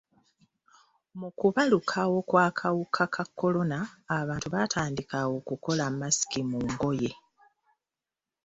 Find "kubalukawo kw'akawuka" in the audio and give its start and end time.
1.39-3.03